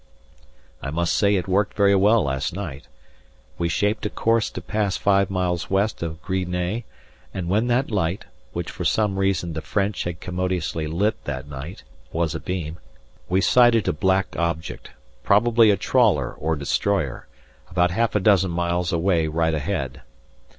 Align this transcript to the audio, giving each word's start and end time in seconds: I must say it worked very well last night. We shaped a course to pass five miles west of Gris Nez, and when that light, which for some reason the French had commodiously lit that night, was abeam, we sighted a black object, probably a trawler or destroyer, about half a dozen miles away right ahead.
I 0.81 0.89
must 0.89 1.13
say 1.13 1.35
it 1.35 1.47
worked 1.47 1.77
very 1.77 1.93
well 1.95 2.23
last 2.23 2.55
night. 2.55 2.87
We 3.59 3.69
shaped 3.69 4.03
a 4.03 4.09
course 4.09 4.49
to 4.49 4.59
pass 4.59 4.97
five 4.97 5.29
miles 5.29 5.69
west 5.69 6.01
of 6.01 6.23
Gris 6.23 6.47
Nez, 6.47 6.81
and 7.35 7.47
when 7.49 7.67
that 7.67 7.91
light, 7.91 8.25
which 8.51 8.71
for 8.71 8.83
some 8.83 9.19
reason 9.19 9.53
the 9.53 9.61
French 9.61 10.05
had 10.05 10.19
commodiously 10.19 10.87
lit 10.87 11.23
that 11.25 11.47
night, 11.47 11.83
was 12.11 12.33
abeam, 12.33 12.79
we 13.29 13.41
sighted 13.41 13.87
a 13.87 13.93
black 13.93 14.35
object, 14.37 14.89
probably 15.23 15.69
a 15.69 15.77
trawler 15.77 16.33
or 16.33 16.55
destroyer, 16.55 17.27
about 17.69 17.91
half 17.91 18.15
a 18.15 18.19
dozen 18.19 18.49
miles 18.49 18.91
away 18.91 19.27
right 19.27 19.53
ahead. 19.53 20.01